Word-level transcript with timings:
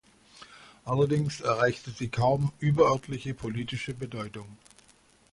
Allerdings 0.83 1.41
erreichte 1.41 1.91
sie 1.91 2.07
kaum 2.09 2.51
überörtliche 2.57 3.35
politische 3.35 3.93
Bedeutung. 3.93 4.47